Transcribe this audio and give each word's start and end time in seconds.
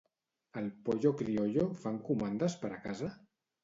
Al 0.61 0.69
Pollo 0.87 1.13
Criollo 1.21 1.69
fan 1.85 2.03
comandes 2.11 2.61
per 2.67 2.77
a 2.77 2.85
casa? 2.91 3.17